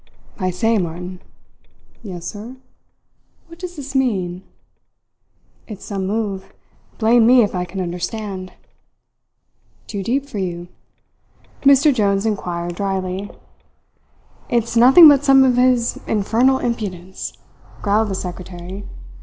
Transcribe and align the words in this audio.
"I 0.39 0.49
say, 0.49 0.79
Martin!" 0.79 1.21
"Yes, 2.01 2.25
sir." 2.25 2.57
"What 3.45 3.59
does 3.59 3.75
this 3.75 3.93
mean?" 3.93 4.41
"It's 5.67 5.85
some 5.85 6.07
move. 6.07 6.55
Blame 6.97 7.27
me 7.27 7.43
if 7.43 7.53
I 7.53 7.65
can 7.65 7.79
understand." 7.79 8.53
"Too 9.85 10.01
deep 10.01 10.25
for 10.27 10.39
you?" 10.39 10.69
Mr. 11.61 11.93
Jones 11.93 12.25
inquired 12.25 12.73
dryly. 12.73 13.29
"It's 14.49 14.75
nothing 14.75 15.07
but 15.07 15.23
some 15.23 15.43
of 15.43 15.57
his 15.57 15.99
infernal 16.07 16.57
impudence," 16.57 17.33
growled 17.83 18.09
the 18.09 18.15
secretary. 18.15 18.87